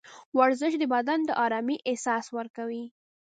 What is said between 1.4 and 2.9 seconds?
ارامۍ احساس ورکوي.